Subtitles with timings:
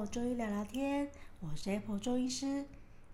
[0.00, 2.64] 来到 Apple 中医聊聊天，我是 Apple 中医师，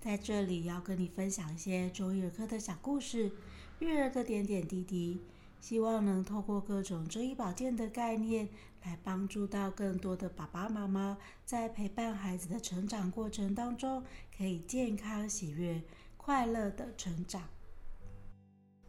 [0.00, 3.32] 在这里要跟你分享一些中医儿科的小故事，
[3.80, 5.20] 育儿的点点滴滴，
[5.60, 8.48] 希望能透过各种中医保健的概念，
[8.84, 14.04] 来帮助到更多的爸爸妈妈，在陪伴孩子的成长过程当中，
[14.36, 15.82] 可以健康、喜悦、
[16.16, 17.48] 快乐的成长。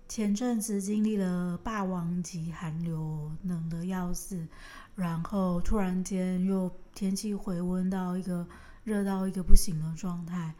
[0.08, 4.48] 前阵子经历了霸王级寒流，冷得要死，
[4.96, 8.48] 然后突然间又天气回温到一个
[8.86, 10.56] 热到一个不行的状态，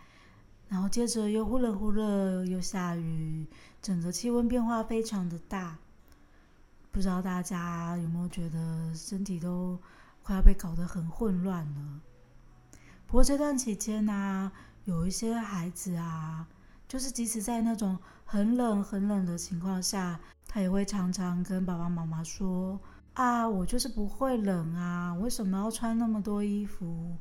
[0.68, 3.48] 然后接着又忽冷忽热，又下雨，
[3.82, 5.78] 整个气温变化非常的大。
[6.92, 9.80] 不知道大家有没有觉得身体都
[10.24, 12.02] 快要被搞得很混乱了？
[13.08, 14.52] 不过这段期间呢、啊，
[14.84, 16.48] 有一些孩子啊。
[16.88, 22.80] 就是即使在那种很冷很冷的情况下，他也会常常跟爸爸妈妈说
[23.14, 27.18] ：“啊，我就是不会冷啊，为什么要穿那么多衣服？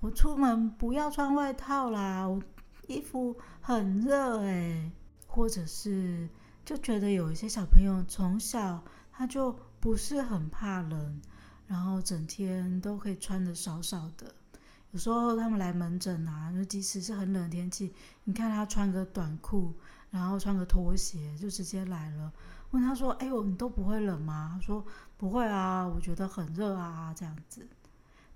[0.00, 2.40] 我出门不要穿外套啦，我
[2.86, 4.90] 衣服很热哎。”
[5.32, 6.28] 或者是
[6.64, 11.20] 就觉得有一些小朋友从小他就不是很怕冷，
[11.68, 14.34] 然后整天都可以穿得少少的。
[14.92, 17.92] 有时候他们来门诊啊，就即使是很冷的天气，
[18.24, 19.72] 你看他穿个短裤，
[20.10, 22.32] 然后穿个拖鞋就直接来了。
[22.72, 24.84] 问他说：“哎呦，你都不会冷吗？”他说
[25.16, 27.66] ：“不会啊，我觉得很热啊，这样子。”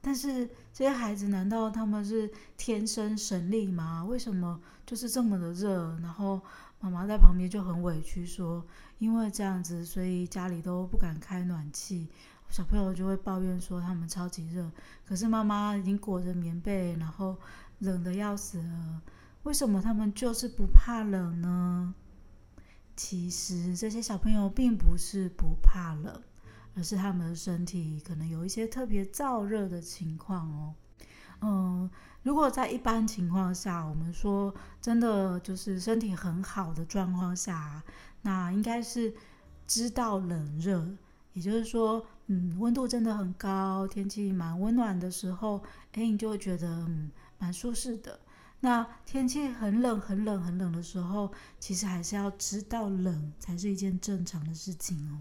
[0.00, 4.04] 但是这些孩子难道他们是天生神力吗？
[4.04, 5.98] 为什么就是这么的热？
[6.00, 6.40] 然后
[6.78, 8.64] 妈妈在旁边就很委屈说
[8.98, 12.08] ：“因为这样子，所以家里都不敢开暖气。”
[12.54, 14.70] 小朋友就会抱怨说他们超级热，
[15.04, 17.36] 可是妈妈已经裹着棉被，然后
[17.80, 19.02] 冷得要死了。
[19.42, 21.92] 为什么他们就是不怕冷呢？
[22.94, 26.22] 其实这些小朋友并不是不怕冷，
[26.76, 30.74] 而是他们的身体可能有一些特别燥热的情况哦。
[31.40, 31.90] 嗯，
[32.22, 37.82] 如果在一般情况下，我们说真的就是身体很好的状况下，
[38.22, 39.12] 那应该是
[39.66, 40.86] 知道冷热。
[41.32, 45.62] 也就是说，嗯，温度真的很高，天气蛮温暖的时候，
[45.92, 48.18] 哎，你就会觉得嗯蛮舒适的。
[48.60, 51.30] 那天气很冷、很冷、很冷的时候，
[51.60, 55.20] 其实还是要知道冷才是一件正常的事情哦。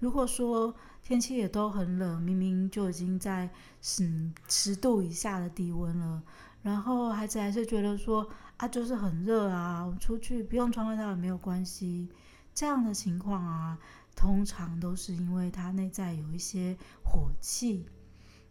[0.00, 0.74] 如果说
[1.04, 3.48] 天气也都很冷，明明就已经在
[3.80, 6.20] 十十度以下的低温了，
[6.62, 12.08] 然后孩子还是觉得说啊，就是很热啊，我出去不用穿外套也没有关系，
[12.52, 13.78] 这样的情况啊。
[14.14, 17.86] 通常都是因为他内在有一些火气，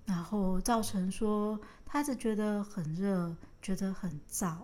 [0.05, 4.57] 然后造成说他只觉得很热，觉得很燥，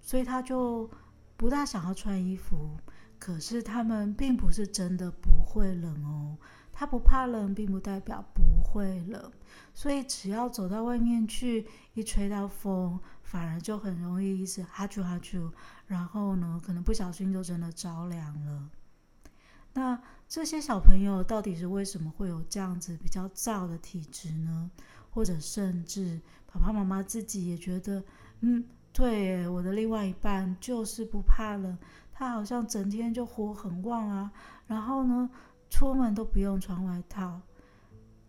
[0.00, 0.90] 所以他就
[1.36, 2.76] 不大想要穿衣服。
[3.18, 6.36] 可是他们并不是真的不会冷哦，
[6.70, 9.32] 他不怕冷，并不代表不会冷。
[9.72, 15.50] 所以只要走到外面去，一吹到风，反而就很容易一直哈啾哈啾，
[15.86, 18.68] 然后呢，可能不小心就真的着凉了。
[19.76, 24.70] 那这些小朋友到底是为什么会有这样子比较燥的体质呢？
[25.10, 26.18] 或者甚至
[26.50, 28.02] 爸爸妈妈自己也觉得，
[28.40, 31.76] 嗯，对，我的另外一半就是不怕冷，
[32.10, 34.32] 他好像整天就火很旺啊，
[34.66, 35.28] 然后呢，
[35.68, 37.38] 出门都不用穿外套。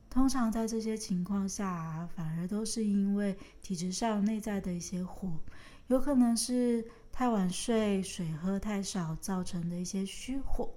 [0.10, 5.32] 通常在这些情况下啊，反而都是因为体质上内在的一些火，
[5.88, 10.70] 有可能是太晚睡、水喝太少造成的一些虚火。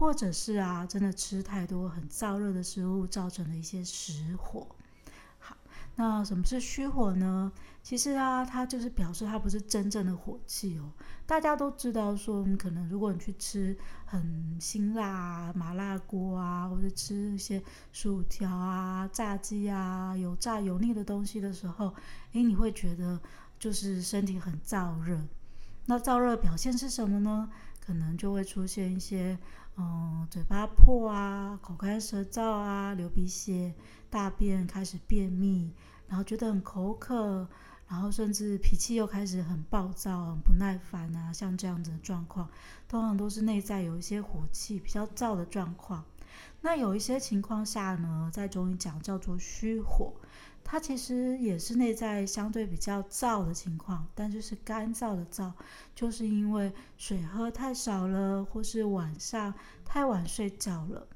[0.00, 4.66] 或者是啊，真的吃太多很燥热的食物，造成的一些实火。
[5.38, 5.54] 好，
[5.96, 7.52] 那什么是虚火呢？
[7.82, 10.90] 其实啊，它就是表示它不是真正的火气哦。
[11.26, 17.62] 大家都知道说，可能如果你去吃很辛辣、麻辣锅啊，或者吃一些
[17.92, 21.94] 薯条啊、炸鸡啊、油炸油腻的东西的时候，
[22.32, 23.20] 诶，你会觉得
[23.58, 25.20] 就是身体很燥热。
[25.84, 27.50] 那燥热表现是什么呢？
[27.84, 29.38] 可能就会出现一些。
[29.76, 33.74] 嗯，嘴巴破啊，口干舌燥啊，流鼻血，
[34.10, 35.72] 大便开始便秘，
[36.06, 37.48] 然后觉得很口渴，
[37.88, 42.48] 然后甚至脾气又开始很暴躁、很不耐烦啊，像这样子的状况，
[42.88, 46.04] 通常都是内在有一些火气比较燥的状况。
[46.60, 50.12] 那有一些情况下呢，在中医讲叫做虚火。
[50.62, 55.52] 它其实也是内在相对比较燥的情况，但就是干燥的燥，
[55.96, 59.52] 就是因为水喝太少了，或是晚上
[59.84, 61.08] 太晚睡觉了。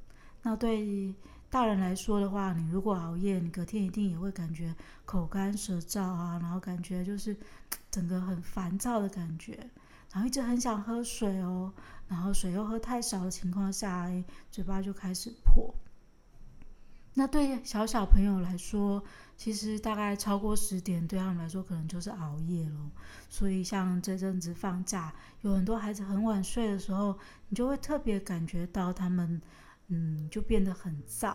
[0.43, 1.15] 那对于
[1.51, 4.75] 大人来说的话，你如果熬夜，你隔天一定也会感觉
[5.05, 7.37] 口干舌燥啊，然后感觉就是
[7.93, 9.71] 整个很烦躁的感觉，
[10.15, 11.73] 然后一直很想喝水哦，
[12.07, 14.09] 然后水又喝太少的情况下，
[14.49, 15.75] 嘴巴就开始破。
[17.15, 19.03] 那对小小朋友来说，
[19.37, 22.91] 其实大概超过十点，对他们来说可能就是熬夜了。
[23.29, 27.19] 所以像这阵子放假，有很多孩子很晚睡的时候，
[27.49, 29.43] 你就会特别感觉到他们，
[29.89, 31.35] 嗯，就变得很燥。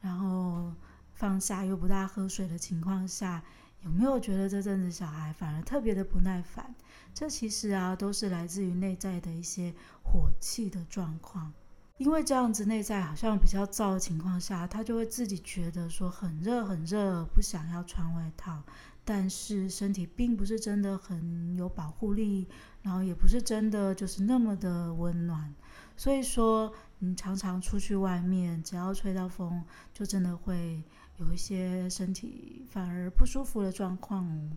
[0.00, 0.72] 然后
[1.14, 3.42] 放假又不大喝水的情况下，
[3.84, 6.74] 有没有觉得这阵子小孩反而特别的不耐烦？
[7.12, 11.52] 这其实啊，都是来自于内在的一些火气的状况。
[11.98, 18.62] 因为这样子内在好像比较燥的情况下，他就会自己觉得说很热很热，不想要穿外套。
[19.04, 22.48] 但是身体并不是真的很有保护力，
[22.82, 25.54] 然后也不是真的就是那么的温暖。
[25.94, 30.82] 所以说，你常常出去外面，只要吹到风，就真的会
[31.18, 34.56] 有一些身体反而不舒服的状况。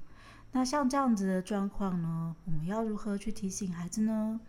[0.52, 4.40] 那像这样子的状况呢，我们要如何去提醒孩子呢？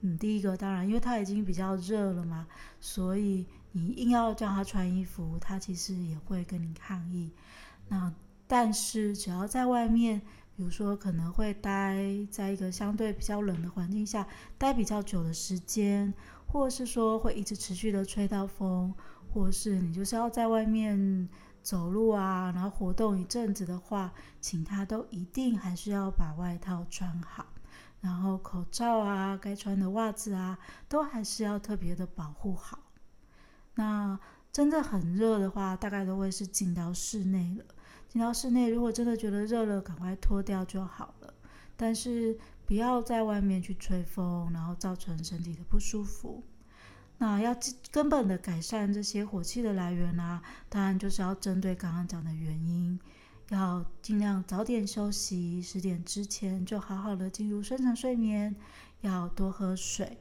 [0.00, 2.46] 嗯，第一个当然，因为他已经比较热了嘛，
[2.80, 7.30] 所以你硬要叫他穿衣服，他其实也会跟你抗议。
[7.88, 8.12] 那
[8.46, 10.20] 但是只要在外面，
[10.56, 11.98] 比如说可能会待
[12.30, 14.26] 在一个相对比较冷的环境下，
[14.56, 16.14] 待比较久的时间，
[16.46, 18.94] 或者是说会一直持续的吹到风，
[19.32, 21.28] 或是你就是要在外面
[21.62, 27.46] 走路啊，然后活动一阵子的话，请他都一定还是要把外套穿好。
[28.00, 30.58] 然后口罩啊，该穿的袜子啊，
[30.88, 32.78] 都还是要特别的保护好。
[33.74, 34.18] 那
[34.52, 37.64] 真的很热的话，大概都会是进到室内了。
[38.08, 41.34] 进到室内，如果真的觉得热了，赶快脱掉就好了。
[41.76, 46.42] 但是不要在外面去吹风，然后造成身体的不舒服。
[47.18, 47.56] 那要
[47.90, 52.98] 根本的改善这些火气的来源啊，当然就是要针对刚刚讲的原因。
[53.50, 58.54] 要尽量早点休息，十点之前就好好的进入深层睡眠。
[59.00, 60.18] 要多喝水。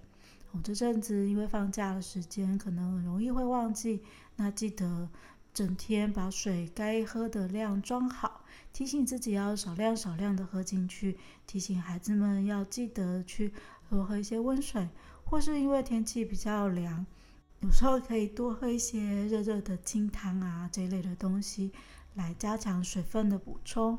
[0.52, 4.02] 我、这阵子因为放假的时间，可能很容易会忘记。
[4.38, 5.10] 那记得
[5.54, 11.18] 整天把水该喝的量装好，提醒自己要少量少量的喝进去。
[11.46, 13.52] 提醒孩子们要记得去
[13.90, 14.88] 多喝一些温水，
[15.30, 17.06] 或是因为天气比较凉，
[17.60, 21.72] 有时候可以多喝一些热热的清汤啊这一类的东西。
[22.16, 23.96] 来加强水分的补充。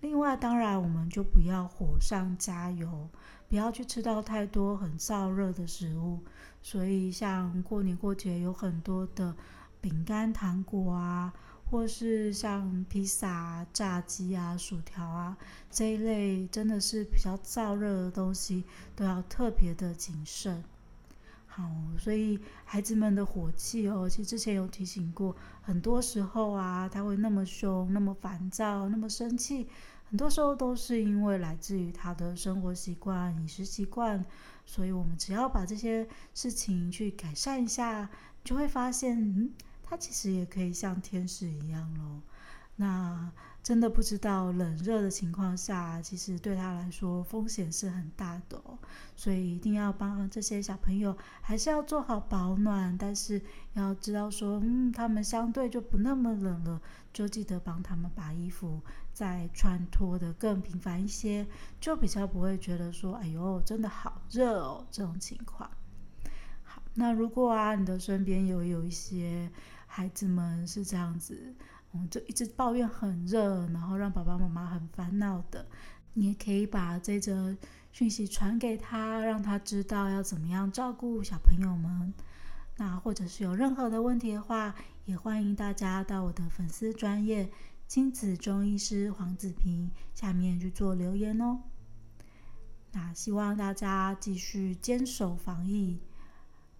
[0.00, 3.10] 另外，当然我们就不要火上加油，
[3.48, 6.20] 不要去吃到太多很燥热的食物。
[6.62, 9.34] 所以，像过年过节有很多的
[9.80, 11.32] 饼干、糖果啊，
[11.70, 15.36] 或是像披萨、炸鸡啊、薯条啊
[15.70, 18.64] 这一类，真的是比较燥热的东西，
[18.96, 20.64] 都要特别的谨慎。
[21.46, 29.66] 好，所以孩子们的火气哦，其实之前有提醒过，很多时候啊，他会那么凶、那么烦躁、那么生气，
[30.08, 34.24] 很多时候都是因为来自于他的生活习惯、饮食习惯。
[34.64, 38.10] 所以，我们只要把这些事情去改善一下，
[38.44, 39.50] 就会发现，嗯，
[39.88, 42.20] 他其实也可以像天使一样喽。
[42.76, 48.78] 那真的不知道冷热的情况下，其实对他来说风险是很大的哦，
[49.16, 52.96] 所以一定要帮这些小朋友，还是要做好保暖。
[52.96, 53.42] 但是
[53.74, 56.80] 要知道说，嗯，他们相对就不那么冷了，
[57.12, 58.80] 就记得帮他们把衣服
[59.12, 61.44] 再穿脱得更频繁一些，
[61.80, 65.68] 就比较不会觉得说，哎呦，真的好热哦这种情况。
[66.62, 69.50] 好，那如果啊，你的身边有有一些
[69.88, 71.52] 孩子们是这样子。
[71.92, 75.66] 嗯，就一直抱怨很热，然后让爸爸妈妈很烦恼的。
[76.12, 77.56] 你也可以把这则
[77.92, 82.12] 讯息传给他，让他知道要怎么样照顾小朋友们。
[82.76, 84.74] 那或者是有任何的问题的话，
[85.06, 87.50] 也欢迎大家到我的粉丝专业
[87.86, 91.60] 亲子中医师黄子平下面去做留言哦。
[92.92, 96.00] 那希望大家继续坚守防疫，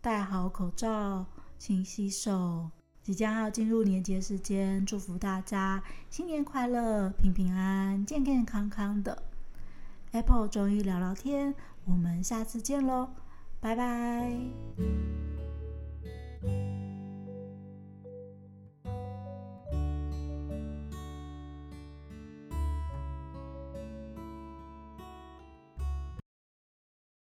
[0.00, 1.26] 戴好口罩，
[1.58, 2.70] 勤洗手。
[3.08, 9.22] 即将要进入年节时间，祝福大家新年快乐、平平安安、健健康康的。
[10.12, 11.54] Apple 终于聊聊天，
[11.86, 13.08] 我们下次见喽，
[13.60, 14.30] 拜拜。